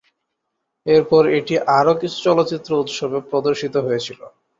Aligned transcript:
এরপর 0.85 1.23
এটি 1.37 1.55
আরো 1.77 1.93
কিছু 2.01 2.17
চলচ্চিত্র 2.25 2.71
উৎসবে 2.81 3.17
প্রদর্শিত 3.29 3.75
হয়েছিল। 3.85 4.19